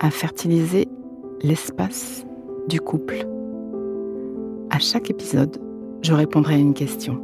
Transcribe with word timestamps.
à 0.00 0.10
fertiliser 0.10 0.88
l'espace 1.42 2.24
du 2.68 2.80
couple. 2.80 3.26
À 4.70 4.78
chaque 4.78 5.10
épisode, 5.10 5.60
je 6.02 6.12
répondrai 6.12 6.54
à 6.54 6.58
une 6.58 6.74
question. 6.74 7.22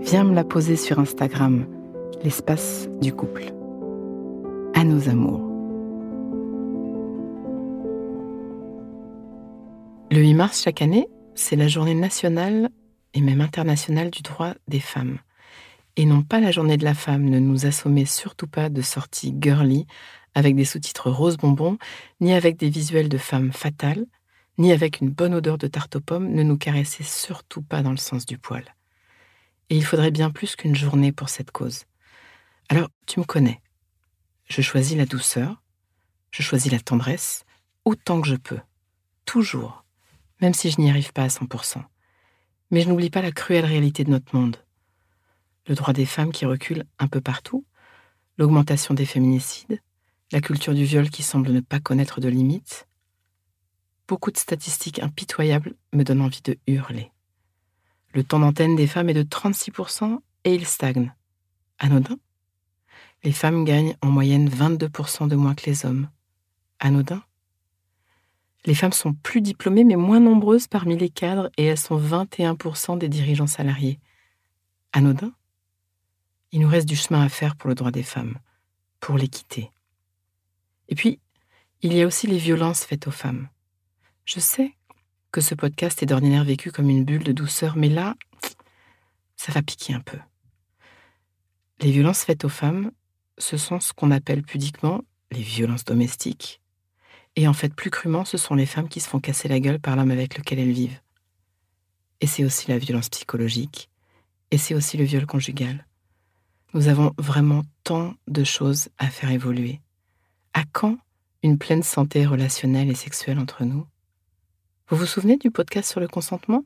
Viens 0.00 0.24
me 0.24 0.34
la 0.34 0.44
poser 0.44 0.76
sur 0.76 0.98
Instagram, 0.98 1.66
l'espace 2.22 2.88
du 3.00 3.12
couple. 3.12 3.44
À 4.74 4.84
nos 4.84 5.08
amours. 5.08 5.40
Le 10.10 10.20
8 10.20 10.34
mars 10.34 10.62
chaque 10.62 10.82
année, 10.82 11.06
c'est 11.34 11.56
la 11.56 11.68
journée 11.68 11.94
nationale 11.94 12.68
et 13.14 13.20
même 13.20 13.40
internationale 13.40 14.10
du 14.10 14.22
droit 14.22 14.54
des 14.68 14.80
femmes. 14.80 15.18
Et 15.96 16.06
non 16.06 16.22
pas 16.22 16.40
la 16.40 16.50
journée 16.50 16.76
de 16.76 16.84
la 16.84 16.94
femme, 16.94 17.24
ne 17.24 17.38
nous 17.38 17.66
assommez 17.66 18.04
surtout 18.04 18.48
pas 18.48 18.68
de 18.68 18.82
sorties 18.82 19.34
girly 19.40 19.86
avec 20.34 20.56
des 20.56 20.64
sous-titres 20.64 21.10
rose 21.10 21.36
bonbon, 21.36 21.78
ni 22.20 22.34
avec 22.34 22.56
des 22.56 22.68
visuels 22.68 23.08
de 23.08 23.18
femmes 23.18 23.52
fatales, 23.52 24.06
ni 24.58 24.72
avec 24.72 25.00
une 25.00 25.10
bonne 25.10 25.34
odeur 25.34 25.58
de 25.58 25.66
tarte 25.66 25.96
aux 25.96 26.00
pommes, 26.00 26.32
ne 26.32 26.42
nous 26.42 26.56
caressez 26.56 27.02
surtout 27.02 27.62
pas 27.62 27.82
dans 27.82 27.90
le 27.90 27.96
sens 27.96 28.26
du 28.26 28.38
poil. 28.38 28.64
Et 29.70 29.76
il 29.76 29.84
faudrait 29.84 30.10
bien 30.10 30.30
plus 30.30 30.56
qu'une 30.56 30.76
journée 30.76 31.12
pour 31.12 31.28
cette 31.28 31.50
cause. 31.50 31.84
Alors, 32.68 32.88
tu 33.06 33.20
me 33.20 33.24
connais. 33.24 33.60
Je 34.46 34.62
choisis 34.62 34.96
la 34.96 35.06
douceur, 35.06 35.62
je 36.30 36.42
choisis 36.42 36.70
la 36.70 36.80
tendresse, 36.80 37.44
autant 37.84 38.20
que 38.20 38.28
je 38.28 38.36
peux. 38.36 38.60
Toujours. 39.24 39.84
Même 40.40 40.54
si 40.54 40.70
je 40.70 40.80
n'y 40.80 40.90
arrive 40.90 41.12
pas 41.12 41.24
à 41.24 41.28
100%. 41.28 41.82
Mais 42.70 42.80
je 42.80 42.88
n'oublie 42.88 43.10
pas 43.10 43.22
la 43.22 43.32
cruelle 43.32 43.64
réalité 43.64 44.04
de 44.04 44.10
notre 44.10 44.34
monde. 44.36 44.56
Le 45.66 45.74
droit 45.74 45.92
des 45.92 46.06
femmes 46.06 46.32
qui 46.32 46.44
recule 46.44 46.84
un 46.98 47.08
peu 47.08 47.20
partout, 47.20 47.64
l'augmentation 48.36 48.94
des 48.94 49.06
féminicides, 49.06 49.80
la 50.32 50.40
culture 50.40 50.74
du 50.74 50.84
viol 50.84 51.10
qui 51.10 51.22
semble 51.22 51.50
ne 51.50 51.60
pas 51.60 51.80
connaître 51.80 52.20
de 52.20 52.28
limites, 52.28 52.86
beaucoup 54.08 54.30
de 54.30 54.38
statistiques 54.38 54.98
impitoyables 55.00 55.74
me 55.92 56.02
donnent 56.02 56.22
envie 56.22 56.42
de 56.42 56.58
hurler. 56.66 57.10
Le 58.12 58.22
temps 58.24 58.38
d'antenne 58.38 58.76
des 58.76 58.86
femmes 58.86 59.08
est 59.08 59.14
de 59.14 59.22
36% 59.22 60.18
et 60.44 60.54
il 60.54 60.66
stagne. 60.66 61.14
Anodin? 61.78 62.18
Les 63.24 63.32
femmes 63.32 63.64
gagnent 63.64 63.96
en 64.02 64.08
moyenne 64.08 64.48
22% 64.48 65.28
de 65.28 65.36
moins 65.36 65.54
que 65.54 65.66
les 65.66 65.86
hommes. 65.86 66.08
Anodin? 66.78 67.22
Les 68.66 68.74
femmes 68.74 68.92
sont 68.92 69.12
plus 69.12 69.40
diplômées 69.40 69.84
mais 69.84 69.96
moins 69.96 70.20
nombreuses 70.20 70.68
parmi 70.68 70.96
les 70.96 71.10
cadres 71.10 71.50
et 71.56 71.64
elles 71.64 71.78
sont 71.78 71.98
21% 72.00 72.98
des 72.98 73.08
dirigeants 73.08 73.46
salariés. 73.46 73.98
Anodin? 74.92 75.32
Il 76.52 76.60
nous 76.60 76.68
reste 76.68 76.88
du 76.88 76.96
chemin 76.96 77.22
à 77.22 77.28
faire 77.28 77.56
pour 77.56 77.68
le 77.68 77.74
droit 77.74 77.90
des 77.90 78.04
femmes, 78.04 78.38
pour 79.00 79.18
l'équité. 79.18 79.70
Et 80.88 80.94
puis, 80.94 81.20
il 81.82 81.92
y 81.92 82.02
a 82.02 82.06
aussi 82.06 82.26
les 82.26 82.38
violences 82.38 82.84
faites 82.84 83.06
aux 83.06 83.12
femmes. 83.12 83.48
Je 84.24 84.40
sais 84.40 84.72
que 85.32 85.40
ce 85.40 85.54
podcast 85.54 86.02
est 86.02 86.06
d'ordinaire 86.06 86.44
vécu 86.44 86.70
comme 86.70 86.90
une 86.90 87.04
bulle 87.04 87.24
de 87.24 87.32
douceur, 87.32 87.76
mais 87.76 87.88
là, 87.88 88.14
ça 89.36 89.52
va 89.52 89.62
piquer 89.62 89.94
un 89.94 90.00
peu. 90.00 90.18
Les 91.80 91.90
violences 91.90 92.24
faites 92.24 92.44
aux 92.44 92.48
femmes, 92.48 92.92
ce 93.38 93.56
sont 93.56 93.80
ce 93.80 93.92
qu'on 93.92 94.10
appelle 94.10 94.42
pudiquement 94.42 95.02
les 95.30 95.42
violences 95.42 95.84
domestiques. 95.84 96.60
Et 97.36 97.48
en 97.48 97.52
fait, 97.52 97.74
plus 97.74 97.90
crûment, 97.90 98.24
ce 98.24 98.38
sont 98.38 98.54
les 98.54 98.66
femmes 98.66 98.88
qui 98.88 99.00
se 99.00 99.08
font 99.08 99.20
casser 99.20 99.48
la 99.48 99.60
gueule 99.60 99.80
par 99.80 99.96
l'homme 99.96 100.12
avec 100.12 100.38
lequel 100.38 100.60
elles 100.60 100.72
vivent. 100.72 101.00
Et 102.20 102.26
c'est 102.26 102.44
aussi 102.44 102.70
la 102.70 102.78
violence 102.78 103.08
psychologique, 103.08 103.90
et 104.50 104.58
c'est 104.58 104.74
aussi 104.74 104.96
le 104.96 105.04
viol 105.04 105.26
conjugal. 105.26 105.86
Nous 106.74 106.88
avons 106.88 107.12
vraiment 107.18 107.62
tant 107.82 108.14
de 108.28 108.44
choses 108.44 108.88
à 108.98 109.08
faire 109.08 109.30
évoluer. 109.30 109.80
À 110.54 110.62
quand 110.72 110.96
une 111.42 111.58
pleine 111.58 111.82
santé 111.82 112.24
relationnelle 112.24 112.88
et 112.88 112.94
sexuelle 112.94 113.40
entre 113.40 113.64
nous? 113.64 113.86
Vous 114.88 114.96
vous 114.96 115.04
souvenez 115.04 115.36
du 115.36 115.50
podcast 115.50 115.90
sur 115.90 115.98
le 115.98 116.06
consentement? 116.06 116.64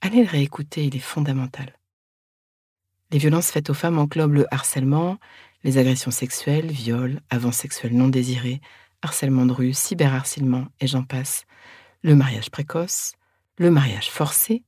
Allez 0.00 0.22
le 0.22 0.30
réécouter, 0.30 0.84
il 0.84 0.94
est 0.94 1.00
fondamental. 1.00 1.76
Les 3.10 3.18
violences 3.18 3.50
faites 3.50 3.70
aux 3.70 3.74
femmes 3.74 3.98
englobent 3.98 4.34
le 4.34 4.54
harcèlement, 4.54 5.18
les 5.64 5.78
agressions 5.78 6.12
sexuelles, 6.12 6.70
viols, 6.70 7.20
avances 7.28 7.56
sexuels 7.56 7.96
non 7.96 8.08
désirés, 8.08 8.60
harcèlement 9.02 9.46
de 9.46 9.52
rue, 9.52 9.74
cyberharcèlement 9.74 10.66
et 10.78 10.86
j'en 10.86 11.02
passe, 11.02 11.44
le 12.02 12.14
mariage 12.14 12.50
précoce, 12.50 13.14
le 13.58 13.72
mariage 13.72 14.10
forcé, 14.10 14.62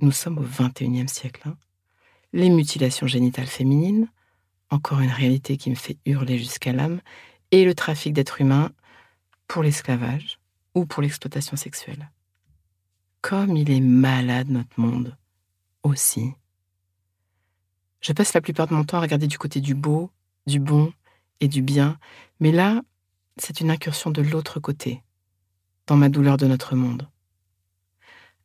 nous 0.00 0.12
sommes 0.12 0.38
au 0.38 0.42
XXIe 0.42 1.08
siècle, 1.08 1.42
hein. 1.44 1.56
les 2.32 2.48
mutilations 2.48 3.06
génitales 3.06 3.46
féminines, 3.46 4.08
encore 4.70 5.00
une 5.00 5.10
réalité 5.10 5.56
qui 5.56 5.70
me 5.70 5.74
fait 5.74 5.98
hurler 6.06 6.38
jusqu'à 6.38 6.72
l'âme, 6.72 7.00
et 7.50 7.64
le 7.64 7.74
trafic 7.74 8.12
d'êtres 8.12 8.40
humains 8.40 8.70
pour 9.48 9.62
l'esclavage, 9.62 10.38
ou 10.74 10.86
pour 10.86 11.02
l'exploitation 11.02 11.56
sexuelle. 11.56 12.10
Comme 13.20 13.56
il 13.56 13.70
est 13.70 13.80
malade 13.80 14.48
notre 14.48 14.78
monde, 14.78 15.16
aussi. 15.82 16.32
Je 18.00 18.12
passe 18.12 18.32
la 18.32 18.40
plupart 18.40 18.66
de 18.66 18.74
mon 18.74 18.84
temps 18.84 18.98
à 18.98 19.00
regarder 19.00 19.26
du 19.26 19.38
côté 19.38 19.60
du 19.60 19.74
beau, 19.74 20.10
du 20.46 20.60
bon 20.60 20.92
et 21.40 21.48
du 21.48 21.62
bien, 21.62 21.98
mais 22.38 22.52
là, 22.52 22.80
c'est 23.36 23.60
une 23.60 23.70
incursion 23.70 24.10
de 24.10 24.22
l'autre 24.22 24.60
côté, 24.60 25.02
dans 25.86 25.96
ma 25.96 26.08
douleur 26.08 26.36
de 26.36 26.46
notre 26.46 26.76
monde. 26.76 27.08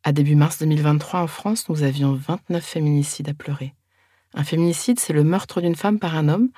À 0.03 0.12
début 0.12 0.35
mars 0.35 0.59
2023, 0.59 1.22
en 1.22 1.28
France, 1.28 1.69
nous 1.69 1.84
avions 1.84 2.14
29 2.14 2.64
féminicides 2.64 3.30
à 3.30 3.34
pleurer. 3.34 3.74
Un 4.35 4.44
féminicide, 4.44 5.00
c'est 5.00 5.13
le 5.13 5.23
meurtre 5.23 5.62
d'une 5.62 5.75
femme 5.75 5.97
par 5.97 6.16
un 6.16 6.28
homme. 6.28 6.50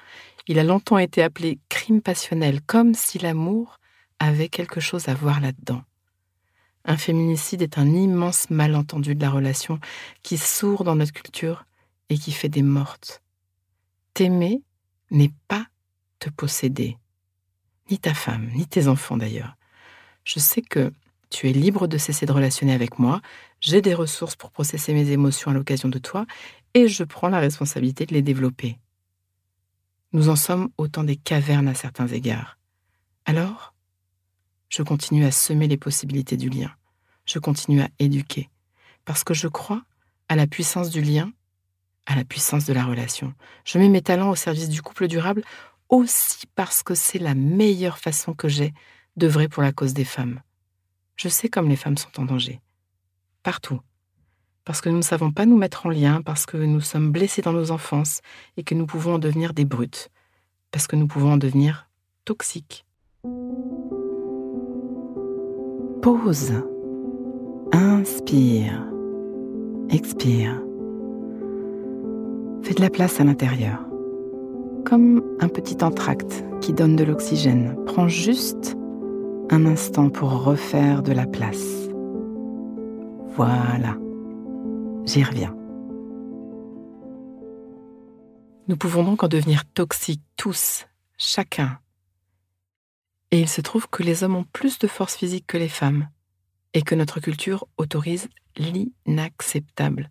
Il 0.48 0.58
a 0.58 0.64
longtemps 0.64 0.98
été 0.98 1.22
appelé 1.22 1.60
crime 1.70 2.02
passionnel, 2.02 2.60
comme 2.62 2.96
si 2.96 3.20
l'amour 3.20 3.80
avait 4.20 4.50
quelque 4.50 4.80
chose 4.80 5.08
à 5.10 5.14
voir 5.14 5.40
là-dedans. 5.40 5.84
Un 6.86 6.98
féminicide 6.98 7.62
est 7.62 7.78
un 7.78 7.88
immense 7.88 8.50
malentendu 8.50 9.14
de 9.14 9.22
la 9.22 9.30
relation 9.30 9.80
qui 10.24 10.38
sourd 10.38 10.84
dans 10.84 10.96
notre 10.96 11.14
culture 11.14 11.66
et 12.10 12.18
qui 12.18 12.32
fait 12.32 12.50
des 12.50 12.64
mortes. 12.64 13.22
T'aimer 14.16 14.64
n'est 15.12 15.34
pas 15.48 15.68
te 16.20 16.30
posséder, 16.32 16.98
ni 17.92 18.00
ta 18.00 18.16
femme, 18.16 18.50
ni 18.56 18.66
tes 18.66 18.88
enfants 18.88 19.18
d'ailleurs. 19.18 19.56
Je 20.24 20.40
sais 20.40 20.62
que 20.62 20.92
tu 21.30 21.50
es 21.50 21.54
libre 21.54 21.88
de 21.88 21.98
cesser 21.98 22.26
de 22.26 22.32
relationner 22.32 22.74
avec 22.74 23.00
moi, 23.00 23.22
j'ai 23.60 23.82
des 23.82 23.94
ressources 23.94 24.36
pour 24.36 24.52
processer 24.52 24.94
mes 24.94 25.12
émotions 25.12 25.52
à 25.52 25.54
l'occasion 25.54 25.90
de 25.90 26.00
toi, 26.00 26.26
et 26.74 26.88
je 26.88 27.04
prends 27.04 27.30
la 27.30 27.40
responsabilité 27.40 28.06
de 28.06 28.14
les 28.14 28.22
développer. 28.22 28.78
Nous 30.14 30.30
en 30.30 30.36
sommes 30.36 30.70
autant 30.78 31.04
des 31.04 31.18
cavernes 31.18 31.68
à 31.68 31.74
certains 31.74 32.08
égards. 32.08 32.58
Alors, 33.26 33.74
je 34.70 34.84
continue 34.84 35.26
à 35.26 35.32
semer 35.32 35.68
les 35.68 35.78
possibilités 35.78 36.38
du 36.38 36.50
lien. 36.50 36.72
Je 37.26 37.40
continue 37.40 37.82
à 37.82 37.90
éduquer. 38.00 38.50
Parce 39.06 39.24
que 39.24 39.34
je 39.34 39.48
crois 39.48 39.84
à 40.30 40.36
la 40.36 40.48
puissance 40.48 40.90
du 40.90 41.02
lien, 41.02 41.32
à 42.06 42.16
la 42.16 42.24
puissance 42.24 42.66
de 42.66 42.74
la 42.74 42.86
relation. 42.86 43.34
Je 43.66 43.78
mets 43.78 43.90
mes 43.90 44.02
talents 44.02 44.30
au 44.30 44.36
service 44.36 44.70
du 44.70 44.82
couple 44.82 45.08
durable 45.08 45.44
aussi 45.90 46.46
parce 46.56 46.84
que 46.84 46.96
c'est 46.96 47.20
la 47.20 47.34
meilleure 47.34 47.98
façon 47.98 48.34
que 48.34 48.48
j'ai 48.48 48.74
d'œuvrer 49.16 49.48
pour 49.48 49.64
la 49.64 49.72
cause 49.72 49.94
des 49.94 50.06
femmes. 50.06 50.42
Je 51.18 51.30
sais 51.30 51.50
comme 51.50 51.68
les 51.68 51.76
femmes 51.76 51.98
sont 51.98 52.22
en 52.22 52.26
danger. 52.26 52.62
Partout. 53.42 53.82
Parce 54.66 54.82
que 54.82 54.90
nous 54.90 54.98
ne 54.98 55.02
savons 55.02 55.32
pas 55.32 55.48
nous 55.48 55.58
mettre 55.58 55.88
en 55.88 55.90
lien, 55.90 56.22
parce 56.22 56.46
que 56.46 56.58
nous 56.58 56.82
sommes 56.82 57.12
blessés 57.12 57.42
dans 57.42 57.54
nos 57.54 57.72
enfances 57.72 58.22
et 58.56 58.64
que 58.64 58.76
nous 58.76 58.86
pouvons 58.86 59.16
en 59.16 59.20
devenir 59.20 59.54
des 59.54 59.66
brutes. 59.66 60.10
Parce 60.70 60.86
que 60.86 60.96
nous 60.96 61.08
pouvons 61.08 61.34
en 61.34 61.38
devenir 61.38 61.90
toxiques. 62.24 62.86
Pause. 66.04 66.54
Inspire. 67.72 68.86
Expire. 69.90 70.62
Fais 72.62 72.76
de 72.76 72.82
la 72.82 72.92
place 72.92 73.20
à 73.20 73.24
l'intérieur. 73.24 73.80
Comme 74.86 75.24
un 75.40 75.50
petit 75.50 75.84
entracte 75.84 76.44
qui 76.62 76.74
donne 76.74 76.96
de 76.96 77.04
l'oxygène. 77.04 77.76
Prends 77.88 78.08
juste 78.08 78.77
un 79.50 79.66
instant 79.66 80.10
pour 80.10 80.44
refaire 80.44 81.04
de 81.04 81.14
la 81.14 81.26
place. 81.26 81.88
Voilà. 83.36 83.98
J'y 85.06 85.24
reviens. 85.24 85.56
Nous 88.68 88.76
pouvons 88.76 89.04
donc 89.04 89.24
en 89.24 89.30
devenir 89.30 89.64
toxiques 89.74 90.24
tous, 90.36 90.86
chacun. 91.18 91.80
Et 93.32 93.40
il 93.40 93.48
se 93.48 93.62
trouve 93.62 93.88
que 93.90 94.04
les 94.04 94.24
hommes 94.24 94.36
ont 94.36 94.44
plus 94.44 94.80
de 94.80 94.88
force 94.88 95.16
physique 95.16 95.48
que 95.48 95.58
les 95.58 95.70
femmes, 95.70 96.10
et 96.74 96.82
que 96.82 96.96
notre 96.96 97.22
culture 97.22 97.68
autorise 97.78 98.28
l'inacceptable. 98.58 100.10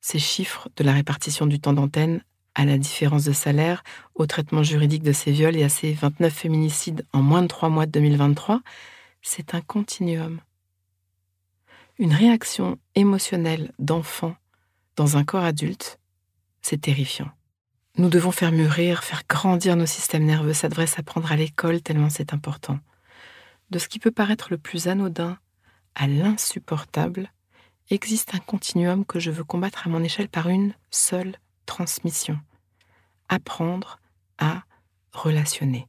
Ces 0.00 0.18
chiffres 0.18 0.68
de 0.76 0.84
la 0.84 0.92
répartition 0.92 1.46
du 1.46 1.60
temps 1.60 1.72
d'antenne 1.72 2.22
à 2.54 2.64
la 2.64 2.78
différence 2.78 3.24
de 3.24 3.32
salaire, 3.32 3.82
au 4.14 4.26
traitement 4.26 4.62
juridique 4.62 5.02
de 5.02 5.12
ces 5.12 5.32
viols 5.32 5.56
et 5.56 5.64
à 5.64 5.68
ces 5.68 5.92
29 5.92 6.32
féminicides 6.32 7.06
en 7.12 7.22
moins 7.22 7.42
de 7.42 7.48
trois 7.48 7.68
mois 7.68 7.86
de 7.86 7.90
2023, 7.92 8.62
c'est 9.22 9.54
un 9.54 9.60
continuum. 9.60 10.40
Une 11.98 12.12
réaction 12.12 12.78
émotionnelle 12.94 13.72
d'enfant 13.78 14.36
dans 14.96 15.16
un 15.16 15.24
corps 15.24 15.44
adulte, 15.44 15.98
c'est 16.62 16.80
terrifiant. 16.80 17.30
Nous 17.96 18.08
devons 18.08 18.32
faire 18.32 18.52
mûrir, 18.52 19.04
faire 19.04 19.22
grandir 19.28 19.76
nos 19.76 19.86
systèmes 19.86 20.24
nerveux, 20.24 20.52
ça 20.52 20.68
devrait 20.68 20.86
s'apprendre 20.86 21.30
à 21.30 21.36
l'école 21.36 21.80
tellement 21.80 22.10
c'est 22.10 22.32
important. 22.32 22.80
De 23.70 23.78
ce 23.78 23.88
qui 23.88 23.98
peut 23.98 24.10
paraître 24.10 24.48
le 24.50 24.58
plus 24.58 24.88
anodin 24.88 25.38
à 25.94 26.06
l'insupportable, 26.06 27.32
existe 27.90 28.34
un 28.34 28.38
continuum 28.38 29.04
que 29.04 29.20
je 29.20 29.30
veux 29.30 29.44
combattre 29.44 29.86
à 29.86 29.90
mon 29.90 30.02
échelle 30.02 30.28
par 30.28 30.48
une 30.48 30.74
seule 30.90 31.36
transmission. 31.66 32.38
Apprendre 33.28 34.00
à 34.38 34.62
relationner. 35.12 35.86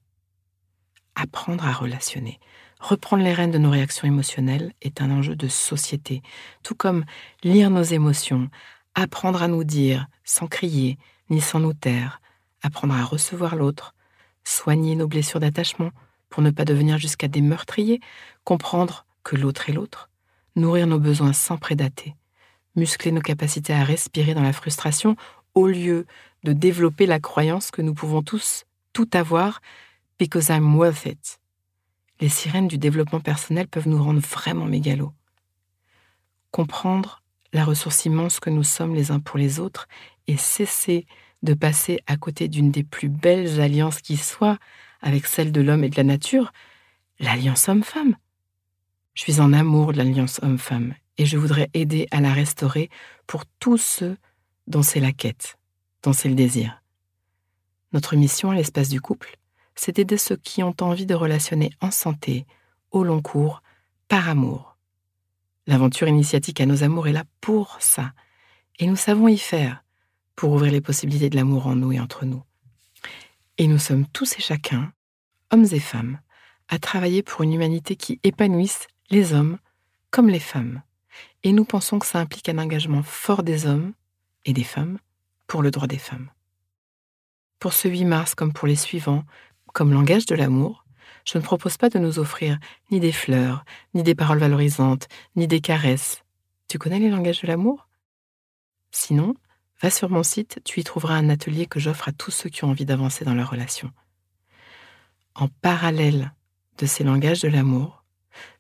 Apprendre 1.16 1.66
à 1.66 1.74
relationner. 1.74 2.40
Reprendre 2.80 3.24
les 3.24 3.34
rênes 3.34 3.52
de 3.52 3.58
nos 3.58 3.70
réactions 3.70 4.08
émotionnelles 4.08 4.74
est 4.82 5.02
un 5.02 5.10
enjeu 5.10 5.36
de 5.36 5.48
société, 5.48 6.22
tout 6.62 6.76
comme 6.76 7.06
lire 7.44 7.70
nos 7.70 7.84
émotions, 7.84 8.50
apprendre 8.94 9.42
à 9.42 9.48
nous 9.48 9.64
dire, 9.64 10.08
sans 10.24 10.48
crier, 10.48 10.98
ni 11.30 11.42
sans 11.42 11.60
nous 11.60 11.74
taire, 11.74 12.22
apprendre 12.62 12.94
à 12.94 13.04
recevoir 13.04 13.56
l'autre, 13.56 13.96
soigner 14.44 14.96
nos 14.96 15.08
blessures 15.08 15.40
d'attachement 15.40 15.92
pour 16.30 16.44
ne 16.44 16.52
pas 16.52 16.66
devenir 16.66 16.98
jusqu'à 16.98 17.28
des 17.28 17.42
meurtriers, 17.42 18.02
comprendre 18.44 19.06
que 19.24 19.36
l'autre 19.36 19.70
est 19.70 19.74
l'autre, 19.74 20.10
nourrir 20.56 20.86
nos 20.86 21.00
besoins 21.00 21.34
sans 21.34 21.58
prédater, 21.58 22.16
muscler 22.76 23.12
nos 23.12 23.22
capacités 23.22 23.74
à 23.74 23.84
respirer 23.84 24.34
dans 24.34 24.44
la 24.44 24.54
frustration 24.54 25.16
au 25.56 25.68
lieu 25.68 26.06
de 26.44 26.54
développer 26.54 27.06
la 27.06 27.20
croyance 27.20 27.72
que 27.72 27.82
nous 27.82 27.94
pouvons 27.94 28.22
tous 28.22 28.66
tout 28.94 29.10
avoir 29.14 29.62
because 30.20 30.50
I'm 30.50 30.76
worth 30.76 31.06
it. 31.06 31.40
Les 32.22 32.30
sirènes 32.30 32.68
du 32.68 32.78
développement 32.78 33.20
personnel 33.20 33.68
peuvent 33.68 33.90
nous 33.90 34.02
rendre 34.02 34.22
vraiment 34.22 34.66
mégalos. 34.66 35.14
Comprendre 36.52 37.22
la 37.52 37.66
ressource 37.66 38.06
immense 38.06 38.40
que 38.40 38.50
nous 38.50 38.64
sommes 38.64 38.96
les 38.96 39.12
uns 39.12 39.20
pour 39.20 39.38
les 39.38 39.60
autres 39.60 39.88
et 40.28 40.38
cesser 40.38 41.06
de 41.44 41.54
passer 41.54 42.00
à 42.08 42.18
côté 42.18 42.48
d'une 42.48 42.72
des 42.72 42.84
plus 42.84 43.10
belles 43.10 43.60
alliances 43.60 44.02
qui 44.02 44.18
soit 44.18 44.58
avec 45.02 45.26
celle 45.26 45.52
de 45.52 45.62
l'homme 45.62 45.84
et 45.84 45.90
de 45.90 45.98
la 45.98 46.04
nature, 46.04 46.54
l'alliance 47.20 47.68
homme-femme. 47.68 48.16
Je 49.14 49.22
suis 49.22 49.40
en 49.40 49.54
amour 49.54 49.94
de 49.94 49.98
l'alliance 49.98 50.40
homme-femme 50.42 50.96
et 51.18 51.26
je 51.26 51.38
voudrais 51.38 51.70
aider 51.74 52.08
à 52.12 52.22
la 52.22 52.34
restaurer 52.34 52.90
pour 53.28 53.46
tous 53.60 53.78
ceux 53.78 54.18
dont 54.68 54.84
c'est 54.84 55.00
la 55.00 55.12
quête, 55.12 55.58
dont 56.04 56.14
c'est 56.14 56.30
le 56.30 56.36
désir. 56.36 56.82
Notre 57.94 58.16
mission 58.16 58.52
à 58.52 58.56
l'espace 58.56 58.90
du 58.90 59.02
couple, 59.02 59.38
c'est 59.76 59.96
d'aider 59.96 60.18
ceux 60.18 60.38
qui 60.38 60.64
ont 60.64 60.76
envie 60.82 61.06
de 61.06 61.16
relationner 61.16 61.72
en 61.82 61.92
santé, 61.92 62.46
au 62.92 63.04
long 63.04 63.22
cours, 63.22 63.62
par 64.08 64.30
amour. 64.30 64.78
L'aventure 65.68 66.08
initiatique 66.08 66.62
à 66.62 66.66
nos 66.66 66.84
amours 66.84 67.08
est 67.08 67.14
là 67.14 67.24
pour 67.42 67.78
ça, 67.80 68.14
et 68.80 68.88
nous 68.88 68.96
savons 68.96 69.28
y 69.28 69.38
faire 69.38 69.84
pour 70.36 70.52
ouvrir 70.52 70.72
les 70.72 70.82
possibilités 70.82 71.30
de 71.30 71.36
l'amour 71.36 71.68
en 71.68 71.76
nous 71.76 71.94
et 71.94 72.00
entre 72.00 72.26
nous. 72.26 72.44
Et 73.58 73.68
nous 73.68 73.80
sommes 73.80 74.06
tous 74.08 74.38
et 74.38 74.42
chacun, 74.42 74.92
hommes 75.52 75.68
et 75.72 75.80
femmes, 75.80 76.20
à 76.68 76.80
travailler 76.80 77.24
pour 77.24 77.44
une 77.44 77.54
humanité 77.54 77.96
qui 77.96 78.20
épanouisse 78.24 78.88
les 79.10 79.34
hommes 79.34 79.58
comme 80.12 80.30
les 80.30 80.40
femmes. 80.40 80.82
Et 81.44 81.54
nous 81.54 81.66
pensons 81.66 82.00
que 82.00 82.06
ça 82.06 82.20
implique 82.20 82.50
un 82.50 82.58
engagement 82.58 83.04
fort 83.04 83.44
des 83.44 83.66
hommes 83.66 83.94
et 84.46 84.54
des 84.54 84.64
femmes 84.64 85.00
pour 85.48 85.62
le 85.62 85.72
droit 85.72 85.88
des 85.88 85.98
femmes. 85.98 86.30
Pour 87.60 87.74
ce 87.74 87.88
8 87.88 88.06
mars 88.06 88.36
comme 88.36 88.54
pour 88.54 88.68
les 88.68 88.76
suivants, 88.76 89.24
comme 89.74 89.94
langage 89.94 90.26
de 90.26 90.36
l'amour, 90.36 90.86
je 91.26 91.38
ne 91.38 91.44
propose 91.44 91.78
pas 91.78 91.90
de 91.90 92.00
nous 92.00 92.20
offrir 92.20 92.60
ni 92.92 93.00
des 93.00 93.12
fleurs, 93.12 93.66
ni 93.94 94.04
des 94.04 94.16
paroles 94.16 94.38
valorisantes, 94.38 95.08
ni 95.36 95.48
des 95.48 95.62
caresses. 95.62 96.24
Tu 96.68 96.78
connais 96.78 97.00
les 97.00 97.10
langages 97.10 97.42
de 97.42 97.48
l'amour? 97.48 97.88
Sinon, 98.92 99.34
va 99.82 99.90
sur 99.90 100.10
mon 100.10 100.24
site, 100.24 100.62
tu 100.64 100.80
y 100.80 100.84
trouveras 100.84 101.16
un 101.16 101.30
atelier 101.30 101.66
que 101.66 101.80
j'offre 101.80 102.08
à 102.08 102.12
tous 102.12 102.32
ceux 102.32 102.50
qui 102.50 102.64
ont 102.64 102.70
envie 102.70 102.86
d'avancer 102.86 103.26
dans 103.26 103.34
leur 103.34 103.50
relation. 103.50 103.92
En 105.34 105.48
parallèle 105.48 106.34
de 106.78 106.86
ces 106.86 107.04
langages 107.04 107.42
de 107.42 107.50
l'amour, 107.50 108.04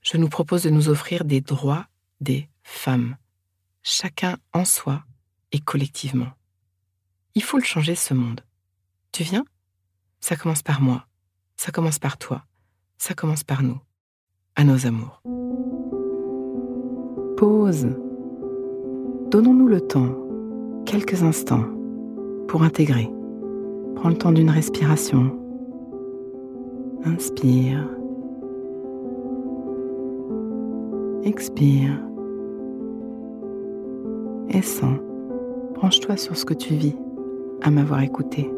je 0.02 0.18
nous 0.18 0.30
propose 0.30 0.64
de 0.64 0.70
nous 0.70 0.90
offrir 0.90 1.24
des 1.24 1.42
droits 1.42 1.88
des 2.22 2.50
femmes, 2.64 3.18
chacun 3.84 4.38
en 4.54 4.66
soi 4.66 5.04
et 5.56 5.60
collectivement. 5.60 6.28
Il 7.34 7.42
faut 7.42 7.58
le 7.58 7.64
changer 7.64 7.96
ce 7.96 8.14
monde. 8.14 8.42
Tu 9.14 9.24
viens? 9.24 9.46
Ça 10.20 10.36
commence 10.36 10.62
par 10.62 10.82
moi, 10.82 11.06
ça 11.56 11.72
commence 11.72 11.98
par 11.98 12.18
toi, 12.18 12.44
ça 12.98 13.14
commence 13.14 13.46
par 13.46 13.64
nous, 13.64 13.80
à 14.58 14.66
nos 14.66 14.86
amours. 14.86 15.22
Pause. 17.38 17.88
Donnons-nous 19.32 19.68
le 19.68 19.80
temps, 19.80 20.14
quelques 20.86 21.24
instants, 21.24 21.66
pour 22.50 22.64
intégrer. 22.64 23.10
Prends 23.96 24.10
le 24.10 24.18
temps 24.18 24.34
d'une 24.34 24.50
respiration. 24.50 25.40
Inspire. 27.06 27.88
Expire. 31.24 32.02
Et 34.50 34.62
sens. 34.62 35.05
Branche-toi 35.76 36.18
sur 36.18 36.36
ce 36.36 36.46
que 36.46 36.54
tu 36.54 36.74
vis 36.74 36.96
à 37.62 37.70
m'avoir 37.70 38.02
écouté. 38.02 38.50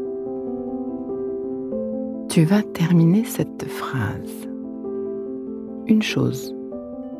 Tu 2.29 2.43
vas 2.43 2.61
terminer 2.61 3.23
cette 3.25 3.65
phrase. 3.65 4.47
Une 5.87 6.01
chose 6.01 6.55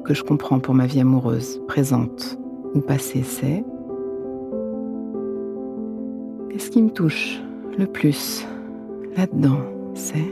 que 0.06 0.13
je 0.13 0.24
comprends 0.24 0.60
pour 0.60 0.74
ma 0.74 0.86
vie 0.86 1.01
amoureuse, 1.01 1.62
présente 1.68 2.38
ou 2.74 2.82
passée, 2.82 3.24
c'est 3.24 3.63
et 6.58 6.60
ce 6.60 6.72
qui 6.72 6.82
me 6.82 6.89
touche 6.89 7.39
le 7.77 7.86
plus 7.86 8.48
là-dedans, 9.16 9.60
c'est 9.94 10.25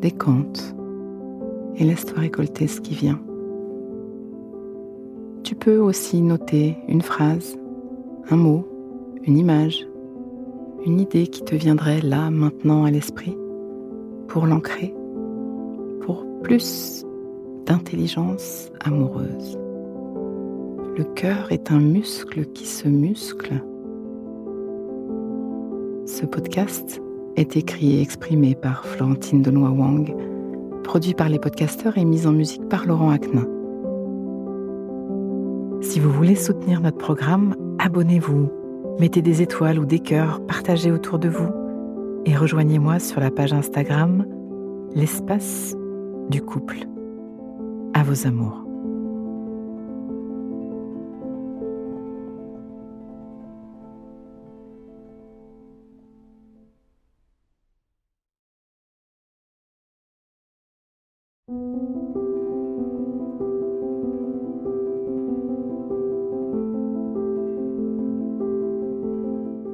décompte 0.00 0.74
et 1.76 1.84
laisse-toi 1.84 2.20
récolter 2.20 2.66
ce 2.66 2.80
qui 2.80 2.94
vient. 2.94 3.20
Tu 5.46 5.54
peux 5.54 5.78
aussi 5.78 6.22
noter 6.22 6.76
une 6.88 7.02
phrase, 7.02 7.56
un 8.30 8.36
mot, 8.36 8.66
une 9.22 9.38
image, 9.38 9.86
une 10.84 10.98
idée 10.98 11.28
qui 11.28 11.44
te 11.44 11.54
viendrait 11.54 12.00
là, 12.00 12.32
maintenant 12.32 12.84
à 12.84 12.90
l'esprit, 12.90 13.38
pour 14.26 14.46
l'ancrer, 14.46 14.92
pour 16.00 16.26
plus 16.42 17.06
d'intelligence 17.64 18.72
amoureuse. 18.80 19.56
Le 20.96 21.04
cœur 21.14 21.52
est 21.52 21.70
un 21.70 21.78
muscle 21.78 22.46
qui 22.46 22.66
se 22.66 22.88
muscle. 22.88 23.62
Ce 26.06 26.26
podcast 26.26 27.00
est 27.36 27.56
écrit 27.56 27.98
et 27.98 28.02
exprimé 28.02 28.56
par 28.56 28.84
Florentine 28.84 29.42
Denois 29.42 29.70
Wang 29.70 30.12
produit 30.82 31.14
par 31.14 31.28
les 31.28 31.38
podcasteurs 31.38 31.98
et 31.98 32.04
mis 32.04 32.26
en 32.26 32.32
musique 32.32 32.68
par 32.68 32.84
Laurent 32.84 33.10
Aknin. 33.10 33.46
Si 35.96 36.00
vous 36.00 36.12
voulez 36.12 36.34
soutenir 36.34 36.82
notre 36.82 36.98
programme, 36.98 37.56
abonnez-vous, 37.78 38.50
mettez 39.00 39.22
des 39.22 39.40
étoiles 39.40 39.78
ou 39.78 39.86
des 39.86 39.98
cœurs, 39.98 40.44
partagez 40.46 40.92
autour 40.92 41.18
de 41.18 41.30
vous 41.30 41.48
et 42.26 42.36
rejoignez-moi 42.36 42.98
sur 42.98 43.18
la 43.18 43.30
page 43.30 43.54
Instagram 43.54 44.26
L'espace 44.94 45.74
du 46.28 46.42
couple. 46.42 46.80
À 47.94 48.02
vos 48.02 48.26
amours. 48.26 48.65